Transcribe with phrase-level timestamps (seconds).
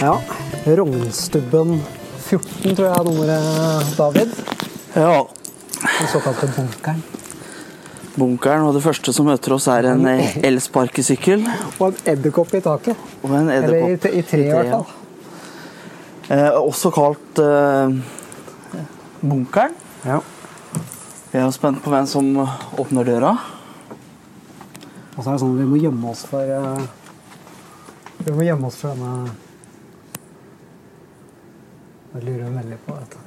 [0.00, 0.14] Ja.
[0.66, 1.80] Rognstubben
[2.28, 4.34] 14, tror jeg er nummeret, David.
[4.94, 5.24] Ja.
[5.80, 7.02] Den såkalte bunkeren.
[8.18, 10.02] Bunkeren, og det første som møter oss, er en
[10.48, 11.44] elsparkesykkel
[11.78, 13.04] Og en edderkopp i taket.
[13.22, 14.16] og en Eller i, edderkopp.
[14.18, 14.96] i tre, i hvert fall.
[16.30, 17.94] Eh, også kalt eh,
[19.20, 19.76] Bunkeren.
[20.06, 20.18] Ja.
[21.30, 22.26] Jeg er jo spent på hvem som
[22.82, 23.28] åpner døra.
[25.14, 26.82] Og så er det sånn at vi må gjemme oss for uh,
[28.26, 29.30] Vi må gjemme oss for denne
[32.16, 33.22] Jeg lurer veldig på dette.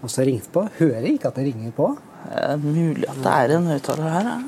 [0.00, 0.64] Og så ringte på.
[0.78, 1.90] Hører ikke at det ringer på.
[2.24, 4.32] Det er mulig at det er en høyttaler her.
[4.32, 4.38] Ja.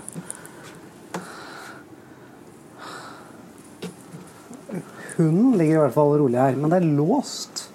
[5.19, 7.69] Hunden ligger i hvert fall rolig her, men det er låst.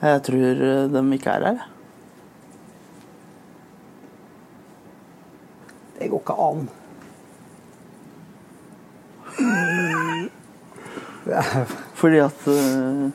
[0.00, 1.66] Jeg tror eh, de ikke er her.
[5.98, 6.68] Det går ikke an.
[11.98, 13.08] Fordi at uh,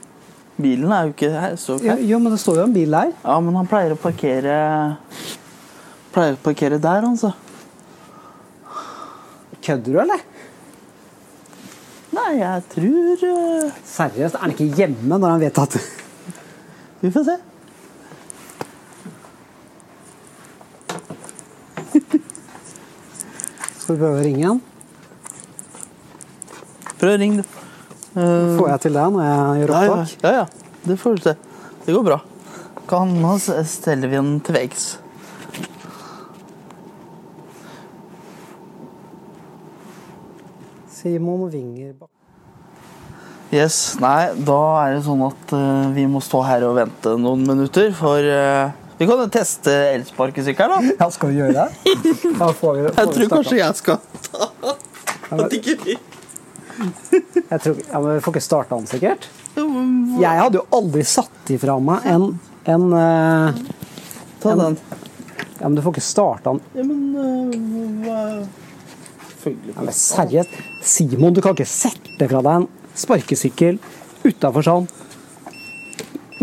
[0.58, 1.56] bilen er jo ikke her.
[1.60, 3.14] Så ja, jo, men det står jo en bil der.
[3.24, 4.58] Ja, men han pleier å parkere
[6.14, 7.32] Pleier å parkere der, altså.
[9.64, 10.22] Kødder du, eller?
[12.14, 13.80] Nei, jeg tror uh...
[13.88, 15.80] Seriøst, er han ikke hjemme når han vet at
[17.02, 17.40] Vi får se.
[23.84, 24.60] Skal vi prøve å ringe han?
[27.02, 27.60] Prøv å ringe, du.
[28.14, 30.14] Uh, Får jeg til det når jeg gjør ja, ja, opptak?
[30.24, 30.78] ja, ja.
[30.88, 31.36] Det får du til.
[31.84, 32.20] Det går bra.
[32.88, 34.86] Kan nå steller vi den til veggs.
[40.88, 42.10] Simon Winger Bak-
[43.54, 47.44] Yes, Nei, da er det sånn at uh, vi må stå her og vente noen
[47.46, 48.72] minutter, for eh,
[49.04, 50.94] Vi kan jo teste elsparkesykkelen, da.
[51.04, 51.94] Ja, skal vi gjøre det?
[52.40, 55.96] Da får vi, får Jeg tror kanskje jeg skal ta vi
[57.50, 59.28] Jeg tror, ja, men Vi får ikke starta den, sikkert?
[59.58, 62.30] Jeg hadde jo aldri satt ifra meg en,
[62.72, 63.60] en eh,
[64.46, 64.78] Ta den.
[65.60, 66.64] Ja, men du får ikke starta den.
[66.80, 68.22] Ja, men eh, hva
[69.52, 72.70] Ja, men seriøst, Simon, du kan ikke sette fra deg en
[73.04, 73.82] sparkesykkel
[74.24, 74.88] utafor sånn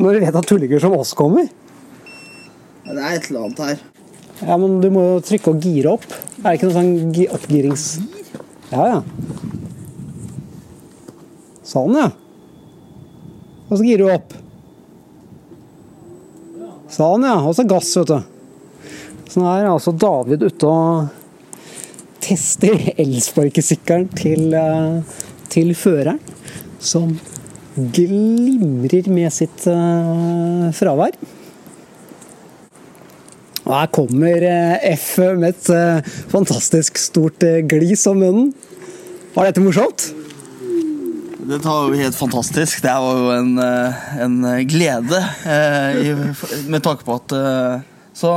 [0.01, 1.49] når du vet at tullinger som oss kommer.
[2.91, 3.83] Det er et eller annet her.
[4.41, 6.07] Ja, men du må jo trykke og gire opp.
[6.41, 7.87] Er det ikke noe sånn oppgirings...
[8.71, 9.01] Ja, ja.
[11.67, 12.09] Sånn, ja.
[13.69, 14.37] Og så girer du opp.
[16.91, 17.37] Sånn, ja.
[17.45, 18.21] Og så gass, vet du.
[19.31, 21.11] Så nå er altså David ute og
[22.25, 25.21] tester elsparkesykkelen til, eh,
[25.53, 26.19] til føreren,
[26.83, 27.13] som
[27.77, 31.15] glimrer med sitt eh, fravær.
[33.71, 38.49] Og her kommer eh, F med et eh, fantastisk stort eh, glis om munnen.
[39.37, 40.09] Var dette morsomt?
[41.47, 42.83] Dette var jo helt fantastisk.
[42.83, 43.53] Det var jo en,
[44.23, 44.35] en
[44.71, 45.21] glede
[46.71, 47.35] med tanke på at
[48.15, 48.33] Så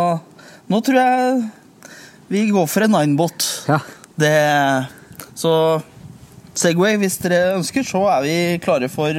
[0.71, 1.41] nå tror jeg
[2.31, 3.45] vi går for en Ninebot.
[3.69, 3.81] Ja.
[4.17, 4.33] Det
[5.37, 5.51] Så
[6.57, 9.17] Segway, hvis dere ønsker, så er vi klare for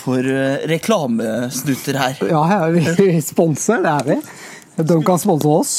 [0.00, 0.26] for
[0.70, 2.22] reklamesnutter her.
[2.30, 4.20] Ja, ja vi, vi sponser, det er vi.
[4.86, 5.74] De kan sponse oss.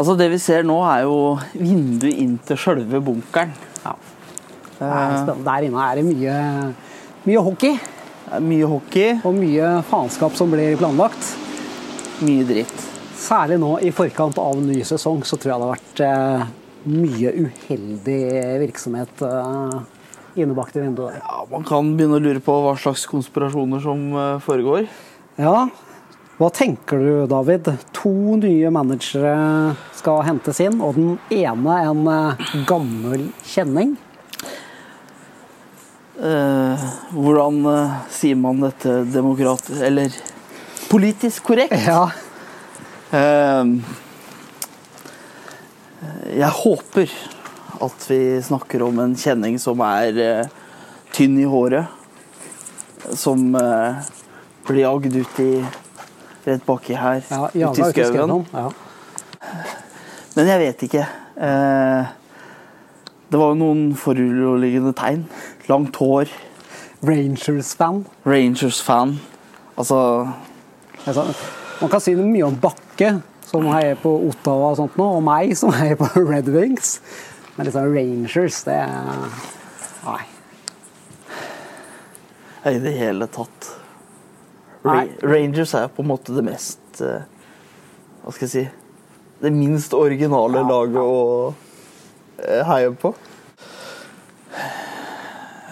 [0.00, 1.16] Altså Det vi ser nå, er jo
[1.52, 3.52] vinduet inn til sjølve bunkeren.
[3.84, 3.96] Ja.
[4.78, 5.46] Det er spennende.
[5.50, 6.36] Der inne er det mye,
[7.28, 7.80] mye hockey
[8.38, 11.36] mye hockey, og mye faenskap som blir planlagt.
[12.20, 12.82] mye dritt.
[13.16, 16.42] Særlig nå i forkant av ny sesong så tror jeg det har vært eh,
[16.90, 18.20] mye uheldig
[18.60, 19.78] virksomhet eh,
[20.44, 21.14] innebakt i vinduet.
[21.14, 21.22] der.
[21.24, 24.86] Ja, Man kan begynne å lure på hva slags konspirasjoner som eh, foregår.
[25.40, 25.68] Ja,
[26.40, 27.68] hva tenker du, David?
[28.00, 29.34] To nye managere
[29.96, 33.96] skal hentes inn, og den ene en eh, gammel kjenning.
[36.20, 39.70] Eh, hvordan eh, sier man dette demokrat...
[39.80, 40.12] Eller
[40.90, 41.76] politisk korrekt?
[41.86, 42.08] Ja,
[43.10, 43.64] Eh,
[46.38, 47.10] jeg håper
[47.84, 50.50] at vi snakker om en kjenning som er eh,
[51.14, 51.88] tynn i håret.
[53.16, 54.02] Som eh,
[54.68, 55.50] blir jagd ut i
[56.44, 58.44] rett baki her, ja, ute i skauen.
[58.52, 58.68] Ja.
[60.36, 61.06] Men jeg vet ikke.
[61.40, 62.12] Eh,
[63.30, 65.26] det var jo noen foruroligende tegn.
[65.70, 66.30] Langt hår.
[67.06, 68.04] Rangers-fan.
[68.28, 69.18] Rangers-fan.
[69.80, 70.00] Altså
[71.06, 71.24] Altså,
[71.80, 73.14] man kan si mye om Bakke,
[73.48, 76.98] som heier på Ottawa og sånt nå, og meg, som heier på Red Wings.
[77.60, 78.86] Men liksom Rangers, det er
[80.06, 80.22] Nei.
[82.72, 83.66] i det hele tatt.
[84.88, 85.02] Nei.
[85.20, 87.26] Rangers er på en måte det mest eh,
[88.22, 88.62] Hva skal jeg si
[89.42, 91.20] Det minst originale laget å
[92.40, 93.12] eh, heie på.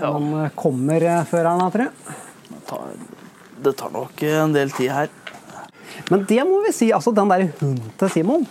[0.03, 2.19] Han eh, kommer før han, tror jeg.
[2.51, 2.97] Det tar,
[3.65, 5.09] det tar nok en del tid her.
[6.13, 8.45] Men det må vi si, altså den der hunden til Simon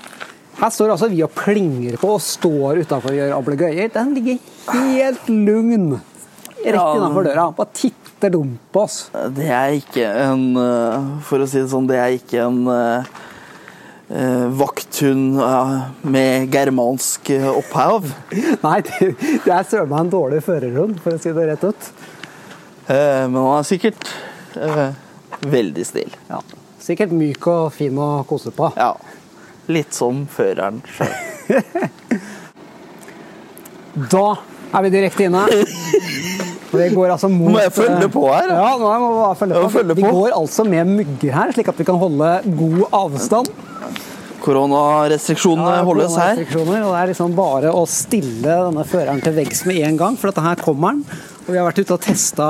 [0.58, 3.92] Her står altså vi og plinger på og står utafor og gjør ablegøyer.
[3.94, 4.40] Den ligger
[4.74, 5.92] helt lugn
[6.66, 7.48] rett innafor døra.
[7.58, 8.98] Bare titter dumt på oss.
[9.36, 13.12] Det er ikke en eh, For å si det sånn, det er ikke en eh,
[14.10, 15.76] eh, vakthund eh,
[16.10, 18.10] med germansk opphav.
[18.66, 19.12] Nei, det,
[19.46, 21.92] det er søren meg en dårlig førerhund, for å si det rett ut.
[22.88, 24.10] Eh, men han er sikkert
[24.58, 24.88] eh,
[25.46, 26.18] veldig snill.
[26.32, 26.42] Ja.
[26.82, 28.72] Sikkert myk og fin å kose på.
[28.80, 28.96] Ja.
[29.68, 31.14] Litt som føreren sjøl.
[33.98, 34.28] Da
[34.78, 35.40] er vi direkte inne.
[36.68, 38.52] Og vi går altså mot Må jeg følge på her?
[38.52, 39.96] Ja, nå må jeg følge Jeg må på.
[39.98, 43.50] Vi går altså med mugger her, slik at vi kan holde god avstand.
[44.44, 46.44] Koronarestriksjonene Ja, holdes her.
[46.60, 50.30] Og det er liksom bare å stille denne føreren til veggs med en gang, for
[50.30, 51.02] dette her kommer den.
[51.48, 52.48] Og vi har vært ute og testa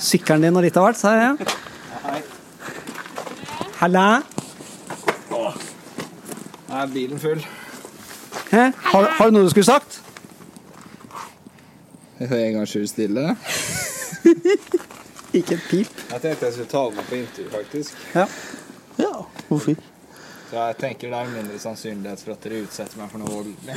[0.00, 1.34] sykkelen din og litt av hvert, Så her, ja.
[3.82, 4.08] Halla.
[6.78, 7.46] Er bilen full?
[8.50, 8.70] Hæ?
[8.76, 10.00] Har, har du noe du skulle sagt?
[12.20, 13.36] En gang skyld stille.
[15.38, 15.90] Ikke et pip.
[16.12, 17.98] Jeg tenkte jeg skulle ta den på intervju, faktisk.
[18.14, 18.24] Ja.
[18.98, 19.12] Ja,
[19.48, 19.82] hvorfor ikke?
[20.50, 23.74] Så jeg tenker det er mindre sannsynlighet for at dere utsetter meg for noe voldelig.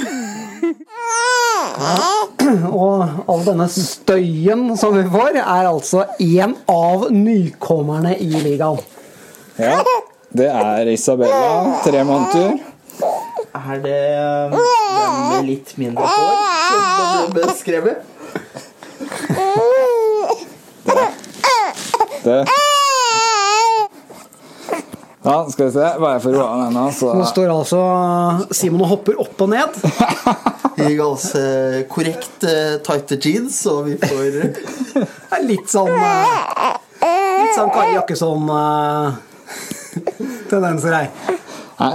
[2.85, 3.03] Og
[3.33, 8.79] all denne støyen som vi får, er altså en av nykommerne i ligaen.
[9.57, 9.81] Ja,
[10.31, 12.70] det er Isabella, tre måneder.
[13.51, 16.39] Er det um, den med litt mindre hår
[16.71, 17.99] som ble beskrevet?
[22.23, 22.45] Det.
[25.23, 25.79] Ja, skal vi se.
[25.99, 27.79] Bare for å roe ned nå, så Nå står altså
[28.55, 29.69] Simon og hopper opp og ned.
[30.81, 31.41] I ganske
[31.91, 34.31] korrekt uh, tighte jeans, og vi får
[34.95, 35.05] Det
[35.35, 35.97] er litt sånn uh,
[37.01, 41.07] Litt sånn Kari Jakkesson-tendenser her.
[41.81, 41.89] Nei,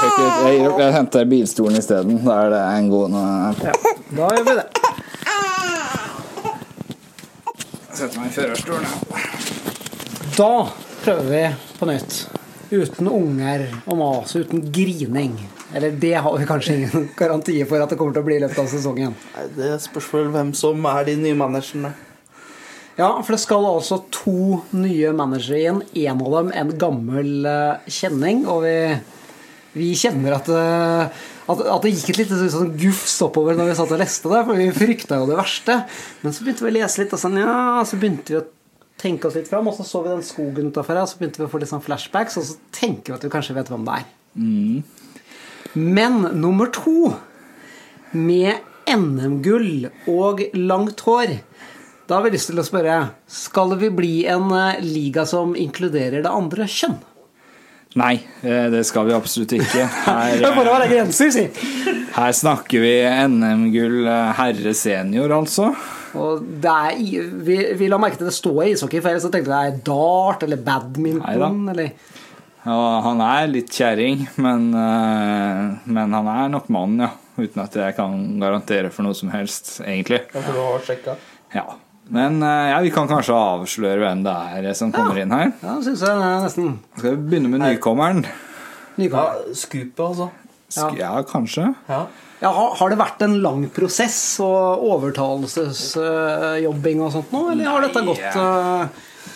[0.00, 0.80] jeg, jeg, jeg, gir opp.
[0.82, 2.20] jeg henter bilstolen isteden.
[2.24, 3.24] Da er det en god nå.
[3.64, 3.74] Ja,
[4.20, 4.66] da gjør vi det.
[7.90, 8.86] Setter meg i førerstolen.
[8.88, 9.22] ja.
[10.36, 10.52] Da
[11.02, 11.42] prøver vi
[11.78, 12.20] på nytt.
[12.70, 15.34] Uten unger og mas, uten grining.
[15.74, 18.42] Eller det har vi kanskje ingen garantier for at det kommer til å bli i
[18.44, 19.16] løpet av sesongen.
[19.34, 21.92] Nei, Det spørs vel hvem som er de nye managerne.
[22.98, 25.82] Ja, for det skal altså to nye managere inn.
[26.06, 28.42] En av dem en gammel eh, kjenning.
[28.50, 28.74] Og vi,
[29.74, 33.76] vi kjenner at, eh, at, at det gikk et lite sånn gufs oppover når vi
[33.78, 35.76] satt og leste det, for vi frykta jo det verste.
[36.24, 38.46] Men så begynte vi å lese litt, og sånn, ja, så begynte vi å
[39.00, 41.42] tenke oss litt fram, og så så vi den skogen utafor her, og så begynte
[41.42, 43.86] vi å få litt sånn flashbacks, og så tenker vi at vi kanskje vet hvem
[43.86, 44.08] det er.
[45.78, 47.12] Men nummer to,
[48.10, 51.38] med NM-gull og langt hår
[52.10, 52.94] da har vi lyst til å spørre
[53.30, 56.96] Skal vi bli en eh, liga som inkluderer det andre kjønn?
[57.98, 59.86] Nei, eh, det skal vi absolutt ikke.
[60.04, 61.46] Her, er bare å eh, grenser, si!
[62.14, 62.92] her snakker vi
[63.26, 65.72] NM-gull eh, herre senior, altså.
[66.20, 69.50] Og det er, vi, vi la merke til det står i ishockey, for så tenkte
[69.50, 71.90] jeg det er dart eller badminton eller
[72.60, 72.78] Ja,
[73.08, 77.10] han er litt kjerring, men, eh, men han er nok mann, ja.
[77.40, 80.22] Uten at jeg kan garantere for noe som helst, egentlig.
[80.30, 81.18] Ja, for du har sjekka.
[81.56, 81.66] Ja.
[82.10, 85.52] Men eh, ja, vi kan kanskje avsløre hvem det er som kommer inn her.
[85.62, 88.20] Ja, synes jeg det er nesten Skal vi begynne med nykommeren?
[88.26, 88.30] Ja,
[88.98, 89.34] nykommer.
[89.54, 90.26] Scoopet, altså.
[90.70, 91.74] Sk- Ja, kanskje.
[91.90, 92.02] Ja.
[92.40, 97.80] Ja, har, har det vært en lang prosess og overtalelsesjobbing og sånt nå, eller har
[97.84, 98.84] dette gått eh,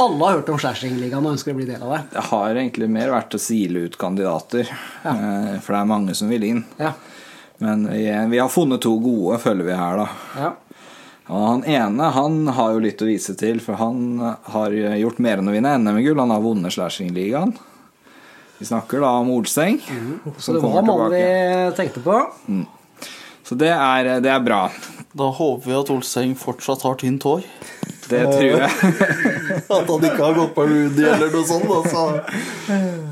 [0.01, 2.01] Alle har hørt om Skjærslingligaen og ønsker å bli del av det.
[2.15, 4.65] Det har egentlig mer vært å sile ut kandidater.
[5.05, 6.63] eh, For det er mange som vil inn.
[6.81, 6.93] Ja.
[7.63, 8.01] Men vi,
[8.33, 10.07] vi har funnet to gode, føler vi her, da.
[11.25, 11.35] Ja.
[11.35, 14.21] Og han ene han har jo litt å vise til, for han
[14.53, 16.21] har gjort mer enn å vinne NM-gull.
[16.21, 17.55] Han har vunnet Slashingligaen.
[18.59, 19.81] Vi snakker da om Olseng.
[20.39, 21.25] Så det var mannen vi
[21.77, 22.21] tenkte på.
[23.45, 24.67] Så det er, det er bra.
[25.15, 27.45] Da håper vi at Olseng fortsatt har tynt hår.
[28.09, 28.71] Det tror jeg.
[29.75, 31.71] At han ikke har gått på Rudy eller noe sånt.
[31.73, 32.03] Altså.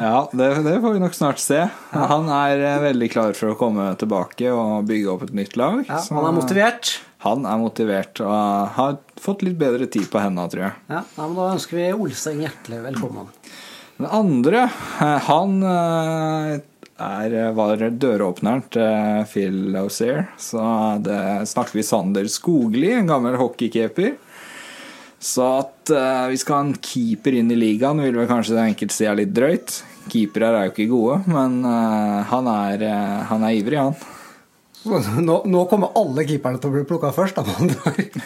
[0.00, 1.62] Ja, det, det får vi nok snart se.
[1.94, 5.80] Han er eh, veldig klar for å komme tilbake og bygge opp et nytt lag.
[5.88, 6.92] Ja, så han er motivert.
[7.22, 10.74] Han er motivert og har fått litt bedre tid på hendene, tror jeg.
[10.90, 13.30] Ja, men Da ønsker vi Olseng hjertelig velkommen.
[14.00, 14.64] Den andre,
[15.04, 16.56] eh, han eh,
[17.02, 20.26] er, var døråpneren til Phil Auxerre.
[20.40, 20.62] Så
[21.04, 24.16] det snakker vi Sander Skogli, en gammel hockeykeeper.
[25.22, 28.96] Så at eh, vi skal ha en keeper inn i ligaen, vil vel kanskje enkelte
[28.96, 29.78] si er litt drøyt.
[30.10, 33.94] Keepere er jo ikke gode, men eh, han, er, eh, han er ivrig, han.
[34.84, 37.36] Nå, nå kommer alle keeperne til å bli plukka først.
[37.38, 38.22] Da, med andre ord.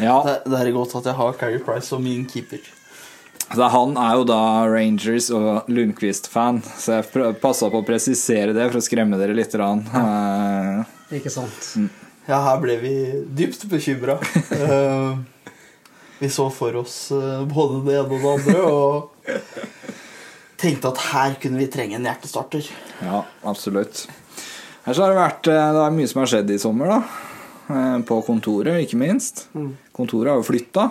[0.00, 2.62] Ja, Det, det er godt at jeg har Carrie Price som min keeper.
[3.54, 4.38] så Han er jo da
[4.70, 9.54] Rangers og Lundqvist-fan, så jeg passa på å presisere det for å skremme dere litt.
[9.54, 9.70] Ja.
[10.00, 11.68] Eh, Ikke sant?
[12.26, 12.94] Ja, her ble vi
[13.36, 14.16] dypt bekymra.
[16.18, 19.10] vi så for oss eh, både det ene og det andre og
[20.64, 22.64] tenkte at her kunne vi trenge en hjertestarter.
[23.04, 24.06] Ja, absolutt.
[24.84, 27.00] Så har det vært eh, Det er mye som har skjedd i sommer, da.
[27.72, 29.46] Eh, På kontoret, ikke minst.
[29.96, 30.90] Kontoret har jo flytta.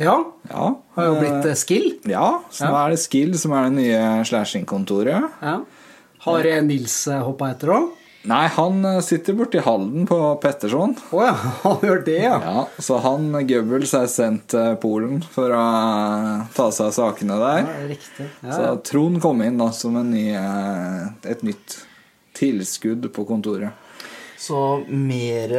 [0.00, 0.16] Ja,
[0.50, 0.66] Ja.
[0.96, 1.90] har jo blitt eh, skill.
[2.08, 5.30] Ja, så nå er det Skill som er det nye slashing-kontoret.
[5.42, 5.58] Ja.
[6.26, 7.88] Har Nils hoppa etter òg?
[8.28, 10.92] Nei, han sitter borti Halden på Petterson.
[11.16, 11.32] Å ja,
[11.64, 12.34] han gjør det, ja.
[12.44, 15.62] Ja, så han Goebbels er sendt til Polen for å
[16.52, 17.62] ta seg av sakene der.
[17.64, 18.26] Ja, riktig.
[18.44, 18.74] Ja, Så.
[18.90, 21.78] Trond kom inn da som en ny, et nytt
[22.36, 23.70] tilskudd på kontoret.
[24.40, 24.56] Så
[24.88, 25.50] mer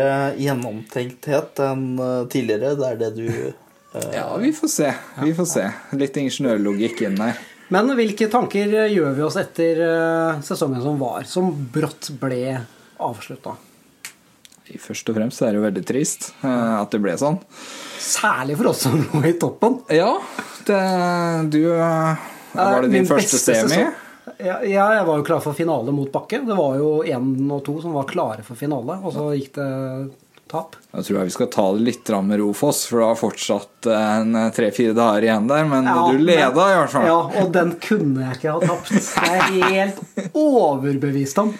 [0.42, 2.74] gjennomtenkthet enn eh, tidligere.
[2.80, 3.28] Det er det du
[3.94, 4.94] eh, Ja, vi får se.
[5.22, 5.66] Vi får se.
[6.00, 7.38] Litt ingeniørlogikk inn der.
[7.72, 12.58] Men hvilke tanker eh, gjør vi oss etter eh, sesongen som var, som brått ble
[13.02, 13.54] avslutta?
[14.82, 17.42] Først og fremst er det jo veldig trist at det ble sånn.
[18.00, 19.82] Særlig for oss som lå i toppen.
[19.92, 20.14] Ja,
[20.64, 20.78] det,
[21.52, 23.68] du Var det din første semi?
[23.68, 23.92] sesong.
[24.38, 26.42] Ja, jeg var jo klar for finale mot Bakke.
[26.46, 29.70] Det var jo én og to som var klare for finale, og så gikk det
[30.52, 30.76] tap.
[30.92, 34.08] Da tror jeg vi skal ta det litt med Rofoss, for det var fortsatt eh,
[34.20, 35.66] en tre-fire dager igjen der.
[35.72, 37.08] Men Ja, du leda men- i hvert fall.
[37.08, 38.92] Ja, og den kunne jeg ikke ha tapt.
[38.92, 41.54] Det er jeg helt overbevist om.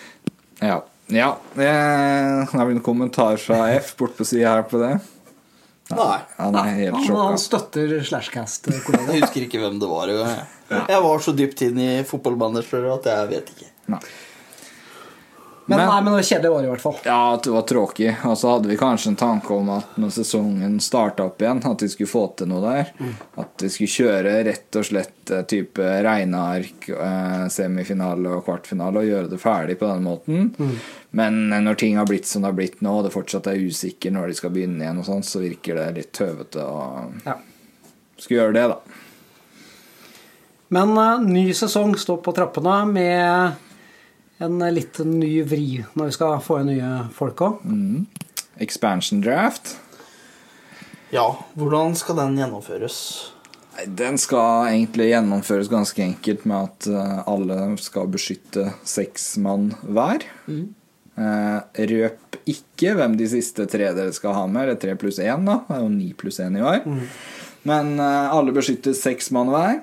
[0.62, 0.82] Ja.
[1.08, 1.32] ja.
[1.56, 4.94] Det er vel en kommentar fra F bort på sida her på det?
[5.98, 6.18] Nei.
[6.38, 7.28] Han er helt sjokka.
[7.28, 9.16] han støtter Slashcast-kollega.
[9.16, 10.12] Jeg husker ikke hvem det var.
[10.12, 13.72] Jeg, jeg var så dypt inn i fotballmanager at jeg vet ikke.
[13.96, 14.02] Nei.
[15.72, 16.96] Men, Men- nei, men det var kjedelig år, i hvert fall.
[17.08, 18.10] Ja, det var tråkig.
[18.28, 21.86] Og så hadde vi kanskje en tanke om at når sesongen starta opp igjen, at
[21.86, 22.90] vi skulle få til noe der.
[23.40, 29.08] At vi skulle kjøre rett og slett eh, type regneark, eh, semifinale og kvartfinale, og
[29.14, 30.52] gjøre det ferdig på den måten.
[31.16, 33.64] Men eh, når ting har blitt som det har blitt nå, og det fortsatt er
[33.64, 36.84] usikker når de skal begynne igjen, og sånt, så virker det litt tøvete å
[37.26, 37.38] Ja.
[38.20, 39.00] skulle gjøre det, da.
[40.72, 43.71] Men uh, ny sesong står på trappene med
[44.42, 47.62] en eh, litt ny vri når vi skal få inn nye folk òg.
[48.62, 49.76] Expansion draft.
[51.12, 51.28] Ja,
[51.60, 52.98] hvordan skal den gjennomføres?
[53.76, 59.72] Nei, Den skal egentlig gjennomføres ganske enkelt med at eh, alle skal beskytte seks mann
[59.82, 60.26] hver.
[60.52, 65.46] Eh, røp ikke hvem de siste tre dere skal ha med, eller tre pluss én,
[65.48, 65.62] da.
[65.68, 66.84] Det er jo ni pluss én i år.
[67.68, 69.82] Men eh, alle beskytter seks mann hver.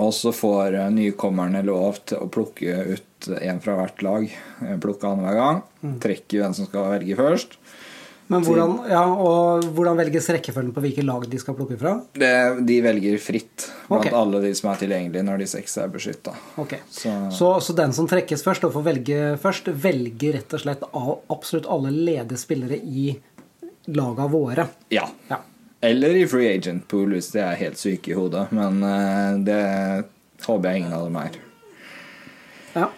[0.00, 4.24] Og så får eh, nykommerne lov til å plukke ut én fra hvert lag.
[4.62, 5.62] Eh, Plukke annenhver gang.
[6.02, 7.58] Trekker hvem som skal velge først.
[8.32, 11.90] Men hvordan, ja, og hvordan velges rekkefølgen på hvilke lag de skal plukke fra?
[12.16, 12.30] Det,
[12.64, 14.14] de velger fritt blant okay.
[14.16, 16.32] alle de som er tilgjengelige når de seks er beskytta.
[16.62, 16.72] Ok.
[16.88, 20.82] Så- Så, så den som trekkes først og får velge først, velger rett og slett
[20.94, 23.18] av absolutt alle ledige spillere i
[23.92, 24.68] laga våre.
[24.88, 25.10] Ja.
[25.28, 25.42] Ja.
[25.82, 28.46] Eller i free agent pool hvis de er helt syke i hodet.
[28.54, 29.62] Men eh, det
[30.46, 31.40] håper jeg ingen av dem er.
[32.78, 32.88] ja.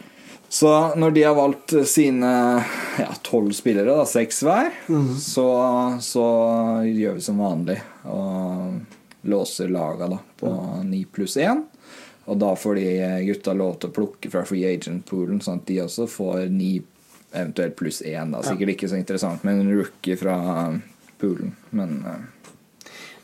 [0.54, 2.28] Så når de har valgt sine
[2.98, 4.68] ja, tolv spillere, da, seks hver,
[5.18, 5.46] så,
[5.98, 6.26] så
[6.86, 7.74] gjør vi som vanlig
[8.06, 8.76] og
[9.26, 10.52] låser laga da, på
[10.86, 11.64] ni pluss én.
[12.30, 12.86] Og da får de
[13.26, 16.76] gutta lov til å plukke fra free agent-poolen, sånn at de også får ni
[17.34, 18.30] eventuelt pluss én.
[18.36, 18.44] Da.
[18.46, 20.38] Sikkert ikke så interessant med en rookie fra
[21.18, 22.22] poolen, men eh,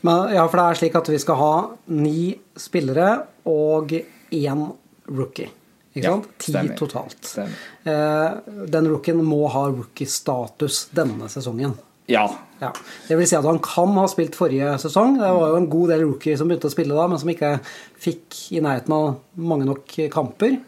[0.01, 1.55] Men, ja, for det er slik at vi skal ha
[1.93, 3.09] ni spillere
[3.45, 4.67] og én
[5.07, 5.60] rookie.
[5.95, 6.27] Ikke Ja, sant?
[6.39, 6.75] Ti stemmer.
[6.79, 7.21] totalt.
[7.27, 7.57] Stemmer.
[7.85, 11.77] Eh, den rookien må ha rookie-status denne sesongen.
[12.07, 12.29] ja.
[12.61, 12.69] Ja.
[13.07, 15.15] Det vil si at han kan ha spilt forrige sesong.
[15.17, 17.55] Det var jo en god del rookier som begynte å spille da, men som ikke
[17.97, 20.59] fikk i nærheten av mange nok kamper.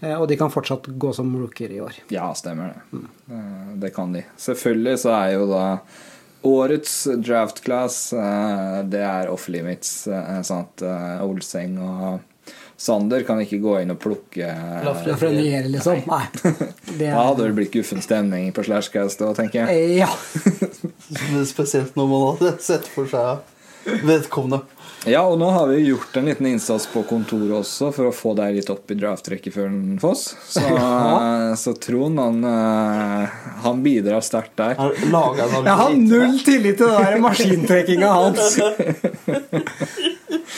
[0.00, 1.92] Eh, og de kan fortsatt gå som rookier i år.
[2.14, 3.00] Ja, stemmer det.
[3.32, 3.80] Mm.
[3.80, 4.22] Det kan de.
[4.38, 5.64] Selvfølgelig så er jo da
[6.44, 10.06] årets draft class eh, Det er off limits.
[10.06, 12.20] eh, eh, Olseng og
[12.76, 14.48] Sander kan ikke gå inn og plukke
[14.84, 16.02] Lafreniere, liksom.
[16.10, 16.24] Nei.
[16.98, 20.00] Det Da hadde det blitt guffen stemning på Slashcast òg, tenker jeg.
[20.02, 20.10] Ja.
[21.54, 23.44] Spesielt når man hadde sett for seg
[24.04, 24.64] vedkommende.
[25.04, 28.32] Ja, og nå har vi gjort en liten innsats på kontoret også for å få
[28.38, 30.30] deg litt opp i draft-rekkefølgen, Foss.
[30.48, 30.62] Så,
[31.62, 33.34] så Trond, han, eh,
[33.66, 34.78] han bidrar sterkt der.
[35.04, 38.56] Jeg har null tillit til den der maskintrekkinga hans.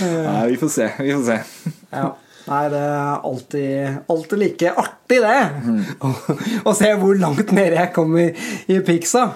[0.02, 0.86] Nei, vi får se.
[1.00, 1.72] Vi får se.
[1.94, 2.06] Ja.
[2.46, 5.38] Nei, det er alltid, alltid like artig, det.
[5.98, 6.10] Å,
[6.70, 9.26] å se hvor langt nede jeg kommer i pixa.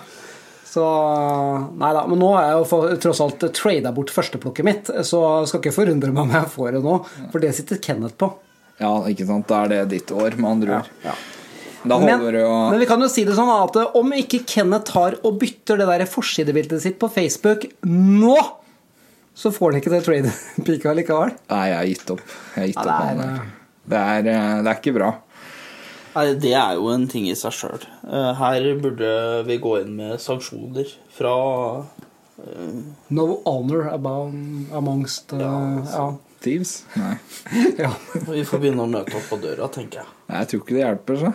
[0.71, 0.85] Så
[1.81, 2.05] Nei da.
[2.07, 5.75] Men nå har jeg jo for, tross alt trada bort førsteplukket mitt, så skal ikke
[5.75, 7.01] forundre meg om jeg får det nå,
[7.33, 8.31] for det sitter Kenneth på.
[8.81, 9.49] Ja, ikke sant.
[9.51, 10.95] Da er det ditt år, med andre ord.
[11.05, 11.19] Ja.
[11.81, 15.39] Da Men, men vi kan jo si det sånn at om ikke Kenneth tar og
[15.41, 18.37] bytter det der forsidebildet sitt på Facebook nå,
[19.35, 21.35] så får han ikke det trade-pika likevel.
[21.53, 22.23] Nei, jeg har gitt opp.
[22.55, 23.51] Jeg har gitt Ja, opp det er, han.
[23.91, 25.11] Det er, eh, det er ikke bra.
[26.11, 27.85] Nei, det er jo en ting i seg sjøl.
[28.41, 29.11] Her burde
[29.47, 31.35] vi gå inn med sanksjoner fra
[33.11, 36.05] No honor among, amongst uh, ja.
[36.41, 36.85] Thieves?
[36.97, 37.15] Nei.
[37.85, 37.91] ja.
[38.31, 40.13] Vi får begynne å møte opp på døra, tenker jeg.
[40.31, 41.33] Nei, Jeg tror ikke det hjelper, så.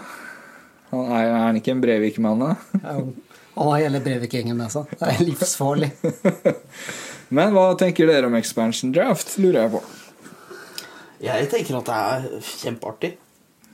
[0.92, 2.82] Han er, er han ikke en Brevik-mann, da?
[2.84, 4.90] Han har hele Brevik-gjengen med seg.
[4.98, 5.92] Det er livsfarlig.
[7.34, 9.84] Men hva tenker dere om expansion draft, lurer jeg på.
[11.26, 13.12] Jeg tenker at det er kjempeartig.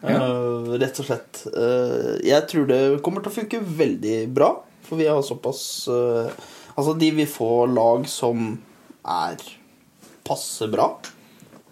[0.01, 0.17] Ja.
[0.17, 1.43] Uh, rett og slett.
[1.53, 4.53] Uh, jeg tror det kommer til å funke veldig bra,
[4.87, 6.31] for vi har såpass uh,
[6.71, 8.53] Altså, de vil få lag som
[9.03, 9.41] er
[10.23, 10.85] passe bra.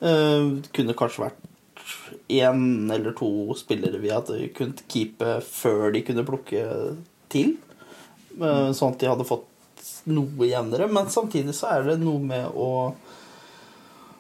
[0.04, 1.40] Kunne kanskje vært
[2.36, 6.66] én eller to spillere vi hadde kunnet keepe før de kunne plukke
[7.32, 7.56] til.
[8.36, 9.48] Sånn at de hadde fått
[10.08, 10.88] noe jevnere.
[10.92, 12.70] Men samtidig så er det noe med å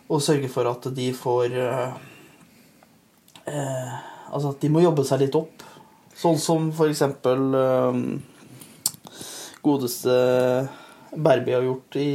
[0.09, 1.98] å sørge for at de får eh,
[3.45, 3.98] eh,
[4.29, 5.63] Altså at de må jobbe seg litt opp.
[6.17, 8.01] Sånn som for eksempel eh,
[9.65, 10.17] godeste
[11.15, 12.09] Berby har gjort i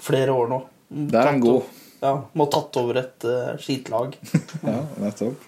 [0.00, 0.58] flere år nå.
[0.88, 1.68] Der er han god.
[2.00, 4.16] Ja, må ha tatt over et uh, skitlag.
[4.64, 5.46] Ja, nettopp.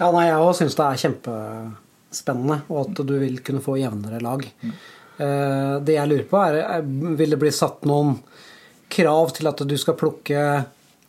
[0.00, 4.18] Ja, nei, jeg òg syns det er kjempespennende, og at du vil kunne få jevnere
[4.24, 4.42] lag.
[4.42, 4.72] Eh,
[5.18, 8.16] Det jeg lurer på, er er- vil det bli satt noen
[8.90, 10.40] krav til at du skal plukke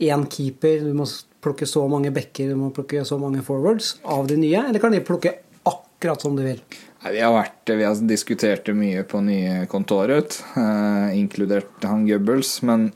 [0.01, 1.05] én keeper, du må
[1.41, 4.91] plukke så mange backer, du må plukke så mange forwards av de nye, eller kan
[4.93, 5.33] de plukke
[5.65, 6.61] akkurat som de vil?
[7.05, 12.57] Vi, har vært, vi har diskutert det mye på nye kontoret, eh, inkludert han Goebbels,
[12.65, 12.87] men,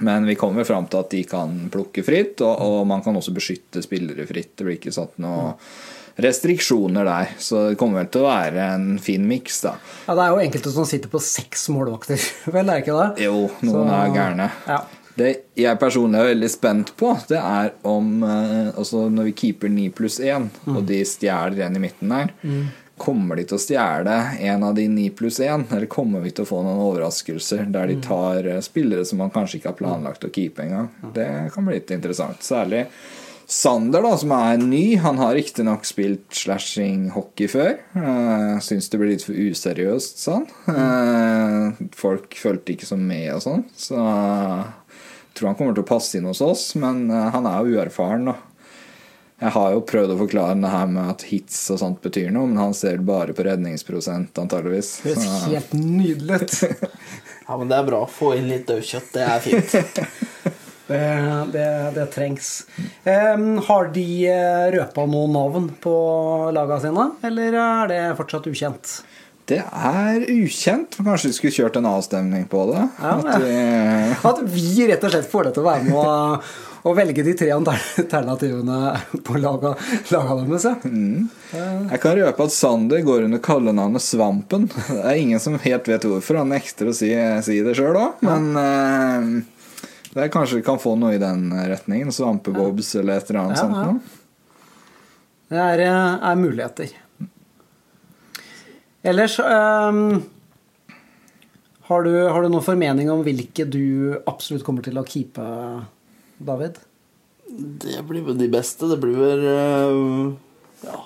[0.00, 3.34] men vi kommer fram til at de kan plukke fritt, og, og man kan også
[3.36, 4.54] beskytte spillere fritt.
[4.56, 5.52] Det blir ikke satt noe
[6.18, 9.76] restriksjoner der, så det kommer vel til å være en fin miks, da.
[10.08, 12.18] Ja, Det er jo enkelte som sitter på seks målvakter,
[12.54, 13.26] vel, er det ikke det?
[13.28, 14.50] Jo, noen Så- er gærne.
[14.66, 14.80] Ja.
[15.18, 19.66] Det jeg personlig er veldig spent på, det er om eh, altså Når vi keeper
[19.74, 22.30] 9 pluss 1, og de stjeler en i midten der,
[22.98, 24.14] kommer de til å stjele
[24.46, 27.90] en av de 9 pluss 1, eller kommer vi til å få noen overraskelser der
[27.90, 30.88] de tar eh, spillere som man kanskje ikke har planlagt å keepe engang?
[31.14, 32.38] Det kan bli litt interessant.
[32.46, 32.84] Særlig
[33.48, 34.98] Sander, da, som er ny.
[35.00, 37.78] Han har riktignok spilt slashing-hockey før.
[37.96, 40.50] Uh, Syns det blir litt for useriøst, sa han.
[40.68, 43.64] Uh, folk fulgte ikke så med og sånn.
[43.72, 47.64] Så jeg tror han kommer til å passe inn hos oss, men uh, han er
[47.64, 48.36] jo uerfaren, da.
[49.38, 52.50] Jeg har jo prøvd å forklare det her med at hits og sånt betyr noe,
[52.50, 54.96] men han ser bare på redningsprosent, antageligvis.
[55.06, 56.60] Det høres helt nydelig ut.
[57.48, 58.02] Ja, men det er bra.
[58.12, 59.06] Få inn litt dødkjøtt.
[59.14, 60.02] Det er fint.
[60.88, 61.00] Det,
[61.52, 62.50] det, det trengs.
[63.04, 65.94] Um, har de eh, røpa noen navn på
[66.56, 68.94] laga sine, eller er det fortsatt ukjent?
[69.48, 70.98] Det er ukjent.
[71.00, 72.82] Kanskje vi skulle kjørt en avstemning på det.
[73.00, 73.52] Ja, At vi,
[74.30, 76.50] At vi rett og slett får det til å være med og,
[76.88, 78.92] og velge de tre alternativene
[79.24, 79.72] på laga,
[80.12, 80.68] laga deres.
[80.68, 81.66] Ja.
[81.94, 84.68] Jeg kan røpe at Sander går under kallenavnet Svampen.
[84.68, 86.42] Det er ingen som helt vet hvorfor.
[86.42, 87.12] Han nekter å si,
[87.44, 89.30] si det sjøl òg, men eh,
[90.14, 92.12] det er kanskje vi kan få noe i den retningen.
[92.14, 93.84] Svampebobs eller et eller annet Ja, sånt ja.
[93.92, 94.00] noe.
[95.48, 96.90] Det er, eh, er muligheter.
[99.08, 100.00] Ellers um,
[101.88, 105.44] har, du, har du noen formening om hvilke du absolutt kommer til å keepe,
[106.44, 106.80] David?
[107.48, 108.90] Det blir vel de beste.
[108.90, 110.34] Det blir vel uh,
[110.84, 110.98] Ja,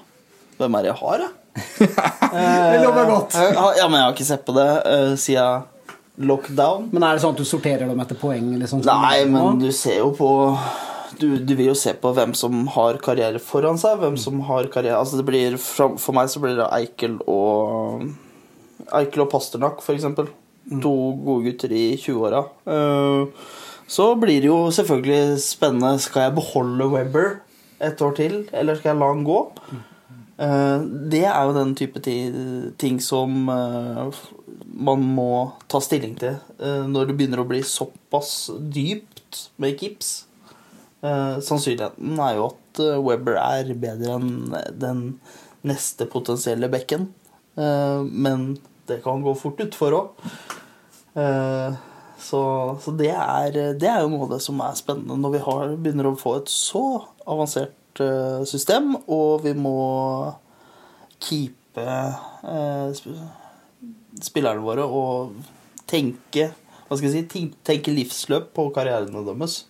[0.59, 1.31] hvem er det jeg har, da?
[2.73, 3.37] Det lover godt.
[3.37, 5.69] Eh, Ja, men jeg har ikke sett på det uh, siden
[6.21, 6.91] lockdown.
[6.93, 8.53] Men er det sånn at du sorterer dem etter poeng?
[8.61, 10.31] Liksom, Nei, men du ser jo på
[11.21, 14.01] du, du vil jo se på hvem som har karriere foran seg.
[14.03, 18.07] Hvem som har karriere Altså det blir For meg så blir det Eikel og
[18.93, 20.31] Eikel og Pasternak, for eksempel.
[20.83, 20.95] To
[21.25, 22.43] gode gutter i 20-åra.
[22.71, 23.47] Eh,
[23.93, 26.01] så blir det jo selvfølgelig spennende.
[26.03, 27.31] Skal jeg beholde Webber
[27.83, 29.39] et år til, eller skal jeg la han gå?
[30.43, 34.21] Eh, det er jo den type ting som eh,
[34.73, 40.13] man må ta stilling til eh, når det begynner å bli såpass dypt med Kips.
[41.03, 45.05] Eh, sannsynligheten er jo at eh, Webber er bedre enn den
[45.67, 47.11] neste potensielle bekken.
[47.53, 48.55] Men
[48.89, 50.23] det kan gå fort utfor òg.
[52.17, 52.41] Så,
[52.81, 55.75] så det, er, det er jo noe av det som er spennende når vi har,
[55.85, 56.83] begynner å få et så
[57.29, 58.03] avansert
[58.49, 59.77] system, og vi må
[61.21, 61.85] keepe
[64.21, 65.05] spillerne våre å
[65.89, 66.51] tenke
[66.89, 69.63] hva skal jeg si, tenke livsløp på karrierene deres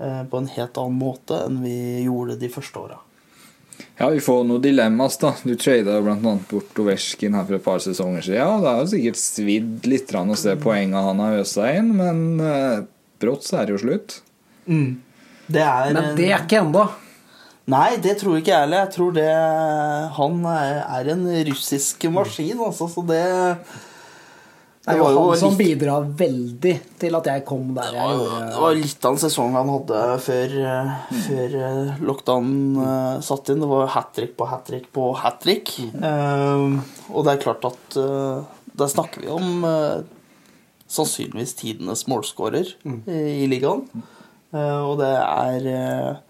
[0.00, 3.02] eh, på en helt annen måte enn vi gjorde de første åra.
[3.98, 5.34] Ja, vi får noen dilemmas, da.
[5.44, 8.40] Du trada annet bort Ovesjkin her for et par sesonger siden.
[8.40, 12.22] Ja, det har jo sikkert svidd litt å se poengene han har øsa inn, men
[12.40, 12.86] eh,
[13.20, 14.20] brått så er det jo slutt.
[14.66, 16.86] Det er Men det er ikke ennå.
[17.66, 18.84] Nei, det tror ikke jeg heller.
[18.84, 19.26] Jeg tror det
[20.16, 23.22] Han er, en russisk maskin, altså, så det
[24.86, 28.18] Det var jo han som litt- bidra veldig til at jeg kom der jeg
[28.52, 31.24] Det var litt av en sesong han hadde før, mm.
[31.26, 32.52] før eh, lockdown
[32.84, 33.64] eh, satt inn.
[33.64, 35.74] Det var hat trick på hat trick på hat trick.
[35.82, 36.78] Eh,
[37.10, 38.46] og det er klart at uh,
[38.78, 40.06] der snakker vi om uh,
[40.86, 42.76] sannsynligvis tidenes målskårer
[43.10, 43.88] i, i ligaen.
[44.54, 46.22] Og det er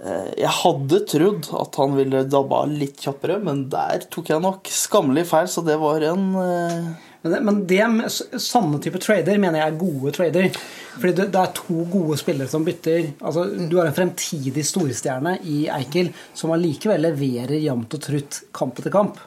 [0.00, 5.26] Jeg hadde trodd at han ville dabba litt kjappere, men der tok jeg nok skammelig
[5.28, 6.86] feil, så det var en eh,
[7.22, 10.48] Men, det- men det sanne type trader mener jeg er gode trader.
[10.96, 13.10] Fordi det, det er to gode spillere som bytter.
[13.20, 18.80] Altså, du har en fremtidig storstjerne i Eikel som allikevel leverer jevnt og trutt kamp
[18.80, 19.20] etter kamp.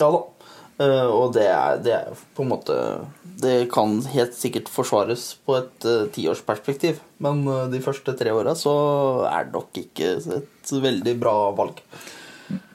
[0.00, 0.22] Ja da.
[0.80, 2.74] Eh, og det er, det er på en måte
[3.40, 7.00] Det kan helt sikkert forsvares på et uh, tiårsperspektiv.
[7.24, 8.72] Men eh, de første tre åra så
[9.28, 11.80] er det nok ikke et veldig bra valg.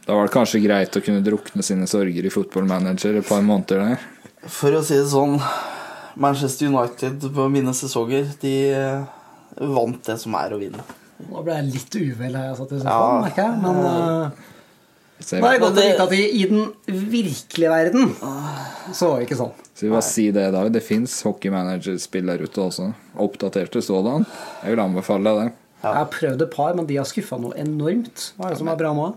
[0.06, 3.82] Da var det kanskje greit å kunne drukne sine sorger i fotballmanager et par måneder
[3.82, 4.04] der.
[4.46, 5.40] For å si det sånn
[6.22, 9.08] Manchester United på mine sesonger, de eh,
[9.76, 10.86] vant det som er å vinne.
[11.30, 12.84] Nå ble jeg litt uvel her jeg satt i Ja.
[12.86, 13.62] sofaen, merker jeg.
[13.64, 14.46] Men uh,
[15.20, 16.66] Så er jeg, Nei, godt å vite at i, i den
[17.12, 18.10] virkelige verden
[18.92, 19.54] så var det ikke sånn.
[19.72, 20.74] så vi bare si det, David.
[20.76, 22.90] Det fins hockeymanagerspillere ute også.
[23.24, 24.26] Oppdaterte sådan.
[24.64, 25.54] Jeg vil anbefale deg det.
[25.86, 28.32] Jeg har prøvd et par, men de har skuffa noe enormt.
[28.36, 29.08] Hva er det som er bra nå?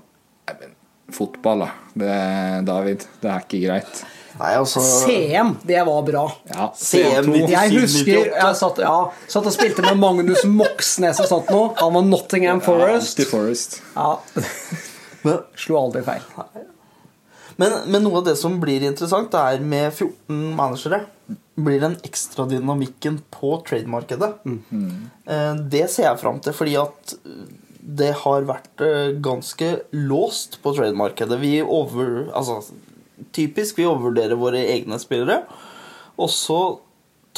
[0.48, 0.74] Nei, men
[1.08, 1.68] Fotball, da.
[1.98, 2.14] Det,
[2.68, 4.02] David, det er ikke greit.
[4.38, 6.26] Nei, altså CM, det var bra.
[6.52, 7.38] Ja, CM CO2.
[7.50, 11.72] Jeg husker jeg satt, ja, satt og spilte med Magnus Moxnes og sånt noe.
[11.80, 13.24] Han var Nottingham Forest.
[13.24, 13.80] Ja, Forest.
[13.96, 14.12] Ja,
[15.26, 16.22] Men, Slo aldri feil.
[17.58, 21.04] men, men noe av det som blir interessant, det er med 14 managere
[21.58, 24.28] blir den ekstra dynamikken på trademarkedet.
[24.46, 27.16] Eh, Det ser jeg fram til, fordi at
[27.98, 31.40] det har vært eh, ganske låst på trademarkedet.
[31.42, 32.28] Vi over...
[32.36, 32.60] Altså,
[33.34, 35.40] typisk, vi overvurderer våre egne spillere.
[36.18, 36.58] Og så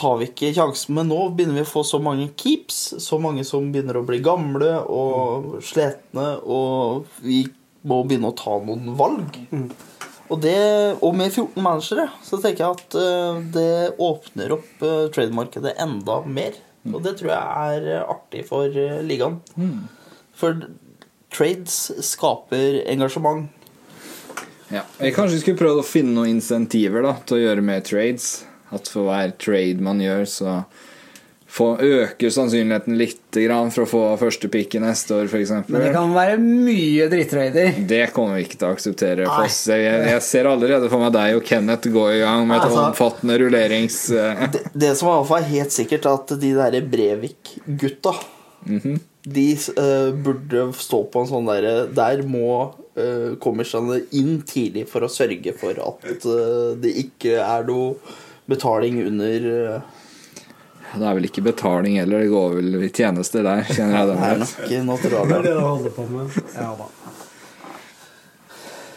[0.01, 3.45] tar vi ikke sjansen, men nå begynner vi å få så mange keeps, så mange
[3.49, 7.43] som begynner å bli gamle og slitne, og vi
[7.87, 9.39] må begynne å ta noen valg.
[10.31, 10.57] Og, det,
[11.03, 16.21] og med 14 managere så tenker jeg at eh, det åpner opp uh, trademarkedet enda
[16.23, 16.59] mer.
[16.89, 19.41] Og det tror jeg er eh, artig for eh, ligaen.
[20.39, 20.63] For
[21.35, 23.51] trades skaper engasjement.
[24.71, 24.85] Ja.
[25.03, 28.31] Jeg kanskje skulle prøvd å finne noen insentiver da, til å gjøre mer trades.
[28.71, 30.57] At for hver trade man gjør, så
[31.51, 35.51] få, øker sannsynligheten litt grann for å få første pick i neste år, f.eks.
[35.67, 37.81] Men det kan være mye drittrader.
[37.91, 39.27] Det kommer vi ikke til å akseptere.
[39.27, 39.59] Foss.
[39.73, 42.85] Jeg, jeg ser allerede for meg deg og Kenneth gå i gang med et Altså-
[42.89, 43.99] omfattende rullerings...
[44.15, 48.15] eh, Det, det som i hvert fall er helt sikkert, er at de derre Brevik-gutta
[49.21, 55.05] De uh, burde stå på en sånn derre Der må uh, kommersene inn tidlig for
[55.05, 57.97] å sørge for at uh, det ikke er noe
[58.51, 59.97] betaling under uh,
[60.91, 64.15] Det er vel ikke betaling heller, det går vel i tjenester der, kjenner jeg Det
[64.17, 64.87] er dem.
[64.87, 65.43] nok naturlig.
[65.47, 66.39] det holder på med.
[66.57, 66.89] Ja da.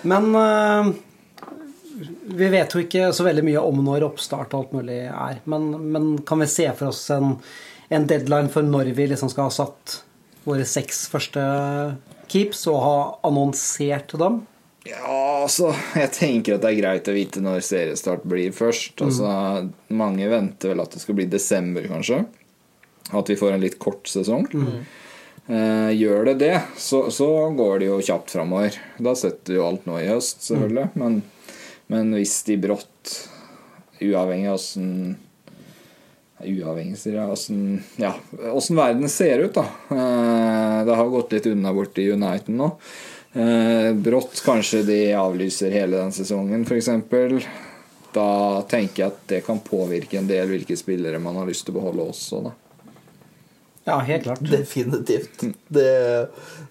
[0.03, 0.93] Men uh,
[2.33, 5.37] vi vet jo ikke så veldig mye om når oppstart og alt mulig er.
[5.45, 7.37] Men, men kan vi se for oss en,
[7.93, 9.99] en deadline for når vi liksom skal ha satt
[10.43, 11.43] våre seks første
[12.31, 12.97] keeps og ha
[13.29, 14.41] annonsert dem?
[14.83, 18.99] Ja, altså, jeg tenker at det er greit å vite når seriestart blir først.
[19.05, 19.29] Altså,
[19.95, 22.23] Mange venter vel at det skal bli desember, kanskje.
[23.13, 24.47] At vi får en litt kort sesong.
[25.43, 28.75] Eh, gjør det det, så, så går det jo kjapt framover.
[29.03, 30.89] Da setter jo alt nå i høst, selvfølgelig.
[30.99, 31.19] Men,
[31.91, 33.15] men hvis de brått,
[34.03, 34.89] uavhengig av åssen
[36.43, 37.31] Uavhengig, sier jeg.
[37.31, 37.59] Åssen
[38.01, 38.09] ja,
[38.75, 39.63] verden ser ut, da.
[39.95, 42.67] Eh, det har gått litt unna borti United nå.
[43.33, 46.89] Eh, brått kanskje de avlyser hele den sesongen, f.eks.
[48.13, 48.27] da
[48.69, 51.79] tenker jeg at det kan påvirke en del hvilke spillere man har lyst til å
[51.79, 52.43] beholde også.
[52.45, 52.53] Da.
[53.83, 54.43] Ja, helt klart.
[54.51, 55.41] Definitivt.
[55.67, 55.89] Det,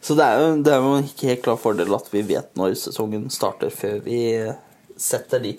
[0.01, 2.79] så det er, jo, det er jo en helt klar fordel at vi vet når
[2.79, 4.22] sesongen starter, før vi
[4.96, 5.57] setter de.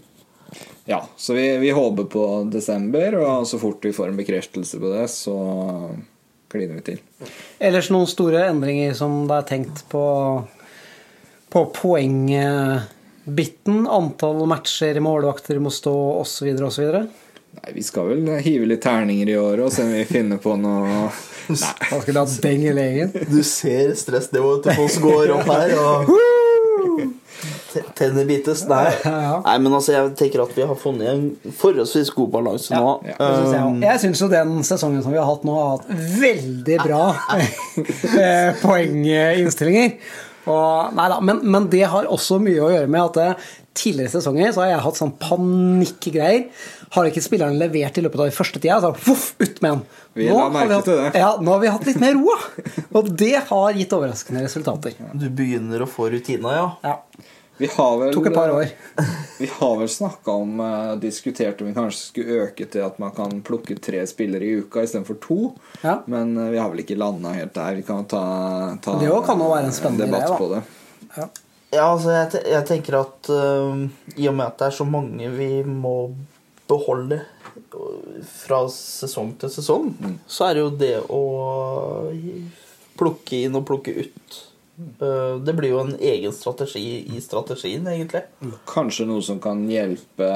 [0.87, 4.95] Ja, så vi, vi håper på desember, og så fort vi får en bekreftelse på
[4.95, 5.37] det, så
[6.51, 7.29] kliner vi til.
[7.59, 10.03] Ellers noen store endringer som det er tenkt på
[11.53, 13.83] på poengbiten?
[13.87, 16.83] Antall matcher målvakter må stå, osv., osv.?
[17.53, 20.55] Nei, Vi skal vel hive litt terninger i året og se om vi finner på
[20.57, 21.11] noe
[21.53, 21.99] Nei.
[22.07, 23.13] du hatt deng i legen?
[23.29, 26.09] Du ser stressnivået til folk går opp her, og
[27.97, 28.67] Tenner bites.
[28.69, 28.91] Nei.
[29.03, 32.91] Nei, men altså, jeg tenker at vi har funnet en forholdsvis god balanse nå.
[33.07, 33.29] ja, ja.
[33.33, 35.87] jeg, Um, jeg syns jo den sesongen som vi har hatt nå, har hatt
[36.21, 37.01] veldig bra
[38.23, 39.89] eh, poenginnstillinger.
[40.43, 44.11] Og, nei da, men, men det har også mye å gjøre med at eh, tidligere
[44.15, 46.47] sesonger så har jeg hatt sånn panikkgreier.
[46.93, 49.83] Har ikke spilleren levert i løpet av den første tida, så voff, ut med den.
[50.19, 51.13] Vi la har merke hatt, til det.
[51.23, 52.35] Ja, nå har vi hatt litt mer ro.
[52.99, 54.99] Og det har gitt overraskende resultater.
[55.17, 56.67] Du begynner å få rutina, ja.
[56.85, 56.97] Ja,
[57.57, 58.65] Vi har vel Tok et par år.
[59.39, 63.11] Vi har vel snakka om uh, Diskutert om vi kanskje skulle øke til at man
[63.13, 65.37] kan plukke tre spillere i uka istedenfor to.
[65.81, 65.99] Ja.
[66.09, 67.75] Men uh, vi har vel ikke landa helt der.
[67.77, 68.23] Vi kan ta,
[68.81, 70.61] ta Det kan jo være en spennende debatt idé, på det.
[71.17, 71.27] Ja.
[71.73, 73.85] Ja, altså, jeg, jeg tenker at uh,
[74.15, 75.97] i og med at det er så mange vi må
[76.69, 77.23] beholde
[78.29, 79.91] fra sesong til sesong,
[80.29, 81.21] så er det jo det å
[82.97, 84.39] plukke inn og plukke ut
[84.75, 88.23] Det blir jo en egen strategi i strategien, egentlig.
[88.65, 90.29] Kanskje noe som kan hjelpe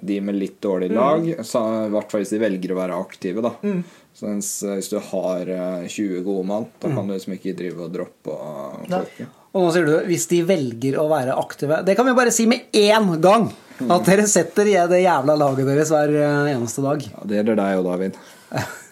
[0.00, 0.96] de med litt dårlig Mm.
[0.96, 1.28] lag.
[1.28, 1.90] I mm.
[1.92, 3.42] hvert fall hvis de velger å være aktive.
[3.42, 3.52] da
[4.14, 6.96] Så mens, eh, Hvis du har eh, 20 gode mann, da Mm.
[6.96, 9.04] kan du liksom ikke drive og droppe og Nei.
[9.54, 12.46] Og nå sier du hvis de velger å være aktive Det kan vi bare si
[12.46, 13.52] med én gang!
[13.90, 17.02] At dere setter i det jævla laget deres hver eh, eneste dag.
[17.02, 18.16] Ja, det gjelder deg og David.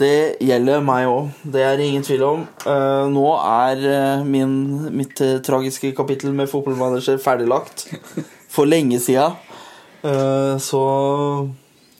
[0.01, 1.33] Det gjelder meg òg.
[1.44, 2.44] Det er det ingen tvil om.
[2.64, 4.55] Eh, nå er eh, min,
[4.96, 7.85] mitt eh, tragiske kapittel med fotballmanager ferdiglagt
[8.55, 9.35] for lenge sida.
[10.01, 10.85] Eh, så,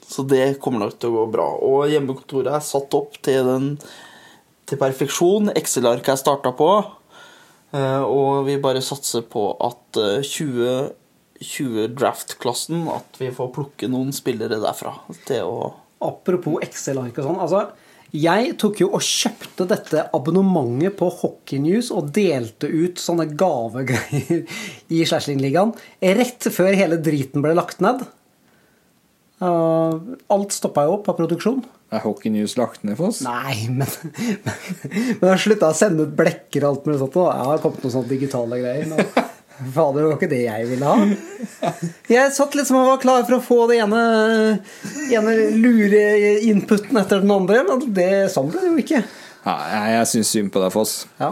[0.09, 1.51] så det kommer nok til å gå bra.
[1.67, 3.69] Og hjemmekontoret er satt opp til, den,
[4.65, 5.53] til perfeksjon.
[5.61, 6.71] Excel-arket er starta på.
[7.71, 10.89] Og vi bare satser på at eh, 20,
[11.39, 14.97] 20 draft-klassen At vi får plukke noen spillere derfra
[15.29, 15.69] til å
[16.01, 17.41] Apropos Excel-ark og sånn.
[17.45, 17.69] altså
[18.11, 24.41] jeg tok jo og kjøpte dette abonnementet på Hockey News og delte ut sånne gavegreier
[24.91, 25.77] i Slashing-ligaen
[26.19, 28.03] rett før hele driten ble lagt ned.
[29.41, 31.63] Uh, alt stoppa jo opp av produksjon.
[31.95, 33.23] Er Hockey News lagt ned for oss?
[33.25, 33.89] Nei, men
[35.21, 37.17] Men jeg slutta å sende ut blekker og alt mulig sånt.
[37.23, 38.91] og Jeg har kommet noen sånne digitale greier.
[38.91, 39.30] Men
[39.75, 41.73] fader, det var ikke det jeg ville ha.
[42.11, 44.03] Jeg satt liksom og var klar for å få det ene,
[45.13, 46.05] ene lure
[46.51, 49.03] inputen etter den andre, men det, sånn ble det jo ikke.
[49.41, 50.95] Nei, jeg, jeg syns synd på deg, Foss.
[51.17, 51.31] Ja,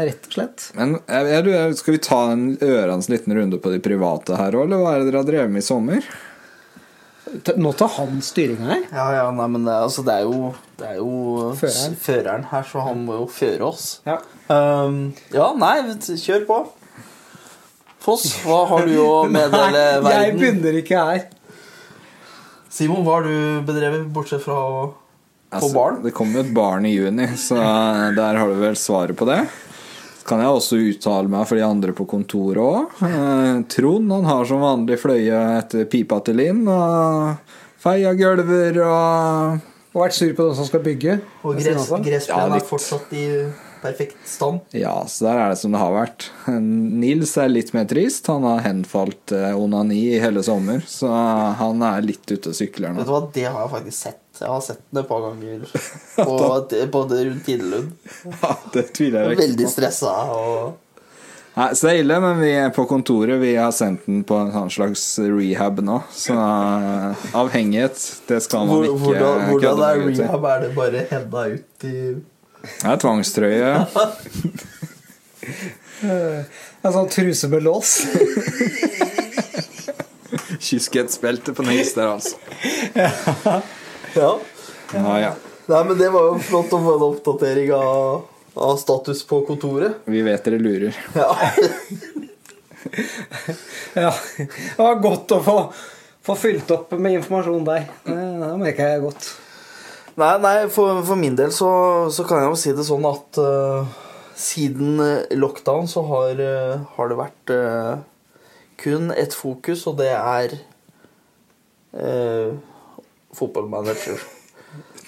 [0.00, 0.70] rett og slett.
[0.78, 4.56] Men er, jeg, jeg, skal vi ta en ørens liten runde på de private her
[4.56, 6.08] òg, eller hva er det dere har drevet med i sommer?
[7.60, 8.80] Nå tar han styringa her.
[8.90, 10.48] Ja, ja, nei, men det, er- altså, det er jo,
[10.80, 11.92] det er jo Føreren.
[12.02, 13.84] føreren her, så han må jo føre oss.
[14.08, 14.16] Ja.
[14.50, 14.96] Um,
[15.30, 16.56] ja, nei, kjør på.
[18.00, 21.26] Foss, hva har du å meddele Nei, jeg begynner ikke her.
[22.70, 23.34] Simon, hva har du
[23.66, 24.94] bedrevet, bortsett fra å få
[25.50, 25.96] Altså, barn?
[26.04, 27.58] Det kommer jo et barn i juni, så
[28.14, 29.40] der har du vel svaret på det.
[30.28, 33.00] Kan jeg også uttale meg for de andre på kontoret òg.
[33.08, 39.66] Eh, Trond han har som vanlig fløye etter pipa til Linn og feia gulver og
[39.90, 41.16] Og vært sur på den som skal bygge.
[41.42, 43.24] Og gress, gressplen Ja, er fortsatt i
[43.82, 44.60] perfekt stand.
[44.76, 46.26] Ja, så der er det som det har vært.
[46.50, 48.28] Nils er litt mer trist.
[48.32, 51.10] Han har henfalt eh, onani i hele sommer, så
[51.60, 54.20] han er litt ute og sykler Vet du hva, det har jeg faktisk sett.
[54.40, 55.64] Jeg har sett den et par ganger
[56.20, 56.36] på,
[56.94, 57.90] både rundt Tidelund.
[58.40, 59.74] Ja, det tviler jeg ikke Veldig på.
[59.74, 60.78] stressa og
[61.50, 63.40] Nei, så det er ille, men vi er på kontoret.
[63.42, 65.96] Vi har sendt den på en sånn slags rehab nå.
[66.14, 70.46] Så eh, avhengighet, det skal man ikke Hvordan, hvordan er rehab?
[70.52, 71.96] Er det bare henda ut i
[72.62, 73.70] Det er tvangstrøye.
[76.00, 77.90] En sånn truse med lås.
[80.64, 82.38] Kyskhetsbelte på Nils der, altså.
[84.14, 84.30] Ja.
[84.94, 85.32] Ja, ja.
[85.70, 88.24] Nei, men det var jo flott å få en oppdatering av,
[88.56, 90.00] av status på kontoret.
[90.10, 90.96] Vi vet dere lurer.
[91.14, 91.36] Ja.
[93.92, 95.54] Ja, det var godt å få,
[96.24, 97.82] få fylt opp med informasjon der.
[98.06, 99.26] Det, det merker jeg godt.
[100.20, 101.70] Nei, nei for, for min del så,
[102.12, 103.88] så kan jeg jo si det sånn at uh,
[104.40, 108.02] siden eh, lockdown så har, uh, har det vært uh,
[108.80, 110.58] kun ett fokus, og det er
[113.34, 114.20] fotballmanager.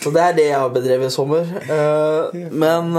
[0.03, 1.47] Så det er det jeg har bedrevet i sommer.
[2.51, 2.91] Men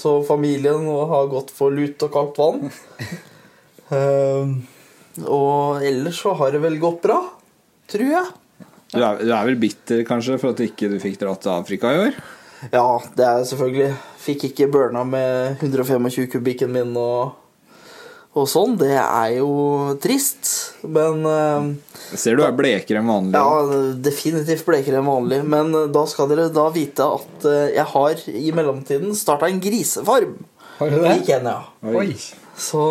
[0.00, 2.72] så familien har gått for lut og kaldt vann.
[5.28, 7.20] Og ellers så har det vel gått bra,
[7.92, 8.41] tror jeg.
[8.92, 11.92] Du er, du er vel bitter kanskje for at du ikke fikk dratt til Afrika
[11.94, 12.16] i år?
[12.70, 13.92] Ja, det er jeg selvfølgelig.
[14.22, 17.32] Fikk ikke burna med 125 kubikken min og,
[18.36, 18.76] og sånn.
[18.78, 19.48] Det er jo
[20.02, 20.52] trist.
[20.84, 21.72] Men eh,
[22.12, 23.34] Jeg ser du er blekere enn vanlig.
[23.40, 25.40] Ja, definitivt blekere enn vanlig.
[25.56, 29.58] Men eh, da skal dere da vite at eh, jeg har i mellomtiden starta en
[29.64, 30.36] grisefarm
[30.78, 31.18] Har du i?
[31.26, 31.56] Kenya.
[31.82, 32.12] Oi.
[32.60, 32.84] Så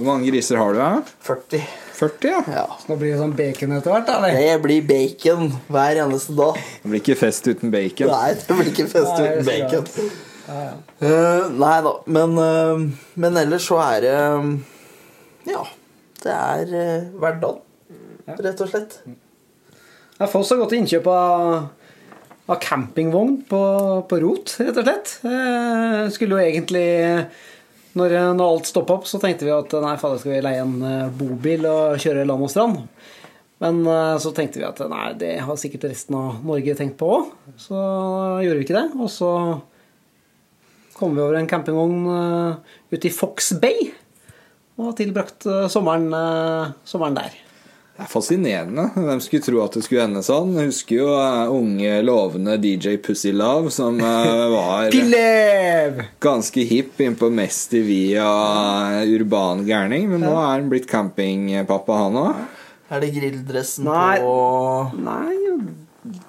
[0.00, 0.80] Hvor mange griser har du?
[0.80, 0.92] Ja?
[1.28, 1.66] 40.
[1.94, 2.42] 40, ja.
[2.50, 2.64] Ja.
[2.88, 4.36] Nå blir det sånn bacon etter hvert, eller?
[4.38, 6.58] Det blir bacon hver eneste dag.
[6.82, 8.10] Det blir ikke fest uten bacon.
[8.10, 9.64] Nei, det blir ikke fest Nei, uten bacon.
[9.64, 10.14] er bacon.
[10.44, 14.16] Uh, nei da, men, uh, men ellers så er det
[15.48, 15.62] Ja.
[16.24, 17.62] Det er uh, hverdag,
[18.40, 18.98] rett og slett.
[20.18, 21.48] Ja, Foss har gått til innkjøp av,
[22.46, 23.62] av campingvogn på,
[24.08, 25.14] på rot, rett og slett.
[25.26, 26.86] Eh, skulle jo egentlig
[27.98, 30.80] når, når alt stoppa opp, så tenkte vi at nei, fader, skal vi leie en
[30.82, 32.80] eh, bobil og kjøre land og strand?
[33.62, 37.10] Men eh, så tenkte vi at nei, det har sikkert resten av Norge tenkt på
[37.18, 37.30] òg.
[37.60, 37.78] Så
[38.42, 38.88] gjorde vi ikke det.
[38.98, 39.30] Og så
[40.98, 43.92] kom vi over en campingvogn eh, ute i Fox Bay.
[44.74, 47.38] Og tilbrakte tilbrakt eh, sommeren, eh, sommeren der.
[47.94, 48.88] Det er fascinerende.
[48.96, 50.56] Hvem skulle tro at det skulle ende sånn?
[50.58, 54.90] Jeg husker jo uh, unge, lovende DJ Pussy Love, som uh, var
[56.24, 58.26] ganske hipp innpå Mest TV via
[59.06, 60.08] urban gærning.
[60.10, 62.42] Men nå er han blitt campingpappa, han òg.
[62.90, 64.18] Er det grilldressen Nei.
[64.20, 64.34] på
[64.98, 65.54] Nei,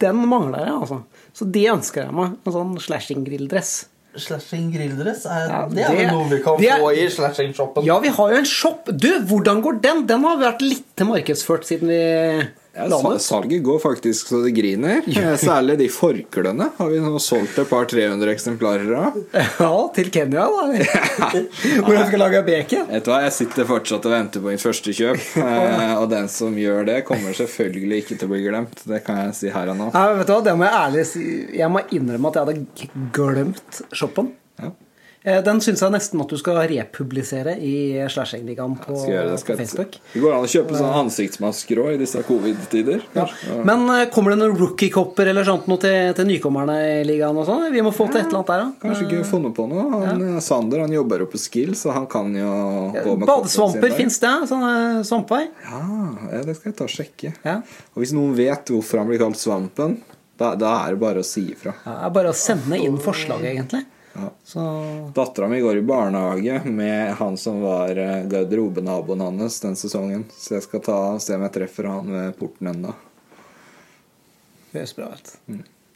[0.06, 1.01] den mangler jeg, altså.
[1.36, 2.38] Så det ønsker jeg meg.
[2.45, 3.73] En sånn slashing-grilldress.
[4.17, 5.25] Slashing grilldress?
[5.25, 7.84] Er, Ja, det er det- vel noe vi kan er- få i slashing-shoppen?
[7.86, 8.86] Ja, vi har jo en shop.
[8.97, 10.06] Du, hvordan går den?
[10.08, 13.24] Den har vært litt markedsført siden vi Ja, la den sal- ut.
[13.24, 15.02] salget går faktisk så det griner.
[15.40, 19.16] Særlig de forklærne har vi nå solgt et par 300 eksemplarer av.
[19.34, 20.66] Ja, til Kenya, da.
[21.86, 22.86] Hvor jeg skal lage bacon.
[22.92, 25.24] Vet du hva, Jeg sitter fortsatt og venter på mitt første kjøp.
[25.46, 28.82] Eh, og den som gjør det, kommer selvfølgelig ikke til å bli glemt.
[28.90, 29.88] Det kan jeg si her og nå.
[29.94, 31.24] Nei, vet du hva, Det må jeg ærlig si.
[31.60, 34.32] Jeg må innrømme at jeg hadde glemt shoppen.
[34.62, 34.72] Ja.
[35.26, 39.98] Eh, Den syns jeg nesten at du skal republisere i Slashing-ligaen på, det, Facebook.
[40.14, 43.02] Det går an å kjøpe sånne ansiktsmasker òg i disse covid-tider.
[43.18, 43.26] Ja.
[43.66, 47.40] Men eh, kommer det noen rookie-kopper eller sånt noe til, til nykommerne i ligaen?
[47.42, 47.66] og sånn?
[47.74, 48.70] Vi må få til et eller annet der, da.
[48.86, 49.88] Kanskje ikke funnet på noe.
[50.06, 50.44] Han, ja.
[50.46, 52.52] Sander han jobber jo på Skill, så han kan jo
[52.94, 54.36] gå med Badesvamper fins det?
[54.52, 55.42] Sånne svampvei?
[55.66, 55.82] Ja,
[56.36, 57.34] ja, det skal jeg ta og sjekke.
[57.48, 57.58] Ja.
[57.96, 59.98] Og hvis noen vet hvorfor han blir kalt Svampen,
[60.38, 61.74] da, da er det bare å si ifra.
[61.86, 63.86] Ja, det er bare å sende inn forslag, egentlig.
[64.15, 64.30] Ja.
[64.43, 64.62] Så
[65.15, 70.23] Dattera mi går i barnehage med han som var eh, garderobenaboen hans den sesongen.
[70.32, 72.93] Så jeg skal ta, se om jeg treffer han ved porten ennå.
[74.71, 75.34] det høres bra ut.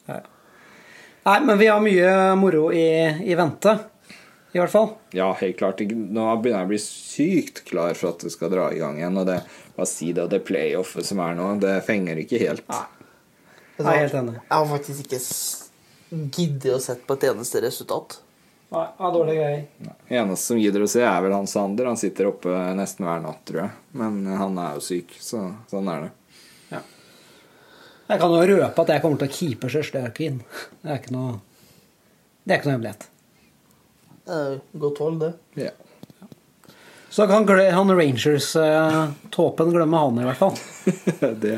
[0.10, 0.20] Ja.
[1.30, 2.90] Nei, men vi har mye moro i,
[3.24, 3.78] i vente.
[4.52, 4.90] I hvert fall.
[5.14, 5.80] Ja, helt klart.
[5.80, 9.20] Nå begynner jeg å bli sykt klar for at det skal dra i gang igjen.
[9.22, 9.40] Og det,
[9.76, 12.66] bare si det, det playoffet som er nå, det fenger ikke helt.
[13.78, 14.40] Jeg er helt enig.
[14.42, 15.22] Jeg har faktisk ikke
[16.10, 18.20] giddet å sett på et eneste resultat.
[18.70, 19.94] Nei, ja, dårlige greier.
[20.22, 21.90] Eneste som gidder å se, er vel han Sander.
[21.90, 23.72] Han sitter oppe nesten hver natt, tror jeg.
[23.98, 25.42] Men han er jo syk, så
[25.72, 26.12] sånn er det.
[26.76, 26.82] Ja.
[28.12, 30.42] Jeg kan jo røpe at jeg kommer til å keepe Sjøstøken.
[30.84, 31.40] Det er ikke noe
[32.44, 33.10] Det er ikke noe hemmelighet.
[34.30, 35.34] Det er Godt hold, det.
[35.66, 35.74] Ja.
[37.10, 40.58] Så kan han Rangers-tåpen glemme han, i hvert fall.
[41.44, 41.56] det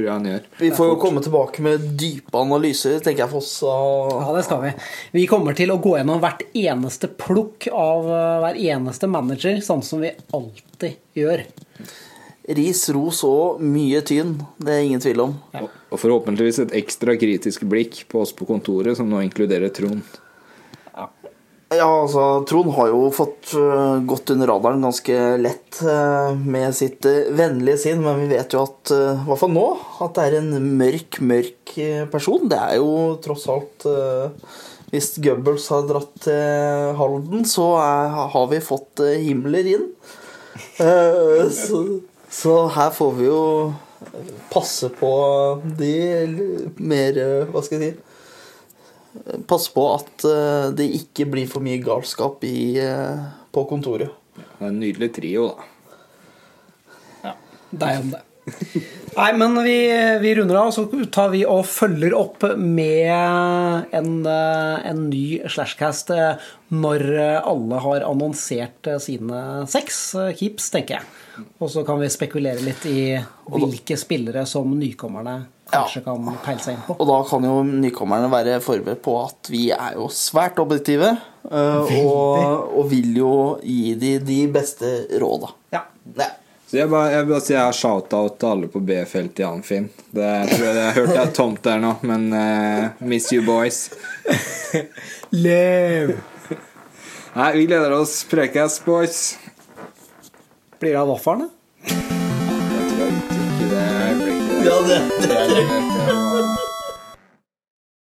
[0.00, 0.44] tror jeg han gjør.
[0.60, 3.52] Vi får jo komme tilbake med dype analyser, tenker jeg, Foss.
[3.66, 4.12] Og...
[4.16, 4.74] Ja, det skal vi.
[5.18, 9.84] Vi kommer til å gå gjennom hvert eneste plukk av eh, hver eneste manager, sånn
[9.86, 11.44] som vi alltid gjør.
[12.50, 14.38] Ris, ros og mye tynn.
[14.58, 15.36] Det er ingen tvil om.
[15.54, 15.66] Ja.
[15.90, 20.02] og forhåpentligvis et ekstra kritisk blikk på oss på kontoret, som nå inkluderer Trond.
[21.70, 27.06] Ja, altså, Trond har jo fått øh, gått under radaren ganske lett øh, med sitt
[27.06, 29.68] øh, vennlige sinn, men vi vet jo at, i hvert fall nå,
[30.02, 31.76] at det er en mørk, mørk
[32.10, 32.48] person.
[32.50, 33.86] Det er jo tross alt
[34.90, 39.86] Hvis Goebbels har dratt til Halden, så er, har vi fått Himmler inn.
[40.82, 41.84] Eh, så,
[42.26, 43.42] så her får vi jo
[44.50, 45.14] passe på
[45.78, 45.94] de
[46.82, 48.09] mer Hva skal jeg si
[49.50, 54.12] Passe på at eh, det ikke blir for mye galskap i, eh, på kontoret.
[54.36, 55.96] Det er en nydelig trio, da.
[57.24, 57.32] Ja.
[57.82, 58.24] Deg om det.
[59.16, 59.76] Nei, men vi,
[60.22, 63.10] vi runder av, så tar vi og følger opp med
[63.96, 67.04] en, eh, en ny Slashcast eh, når
[67.42, 70.00] alle har annonsert eh, sine seks
[70.38, 71.08] keeps, tenker jeg.
[71.60, 73.00] Og så kan vi spekulere litt i
[73.50, 76.96] hvilke spillere som nykommerne kanskje kan peile seg inn på.
[76.98, 81.12] Og da kan jo nykommerne være forberedt på at vi er jo svært objektive.
[81.50, 83.32] eh, og, og vil jo
[83.62, 84.90] gi de de beste
[85.22, 85.52] råda.
[85.74, 85.84] Ja.
[86.18, 86.30] Ja.
[86.70, 89.46] Så jeg bare, jeg vil bare si jeg har shout-out til alle på B-feltet i
[89.48, 89.88] Anfinn.
[90.14, 93.88] Det tror jeg, jeg hørte hørt er tomt der nå, men uh, miss you boys.
[95.46, 96.14] Lev!
[97.34, 98.20] Nei, vi gleder oss.
[98.30, 99.20] Prekas, boys.
[100.78, 101.50] Blir det av vaflene?
[101.90, 104.66] Jeg tror jeg ikke det øyeblikket.
[104.70, 105.78] Ja, det, det.
[106.06, 106.29] det.